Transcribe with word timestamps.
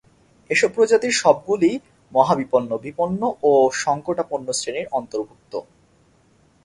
এসব 0.49 0.69
প্রজাতির 0.75 1.13
সবগুলোই 1.13 1.75
মহাবিপন্ন, 2.13 2.71
বিপন্ন 2.77 3.21
ও 3.43 3.51
সংকটাপন্ন 3.83 4.47
শ্রেণীর 4.51 4.87
অন্তর্ভুক্ত। 4.91 5.53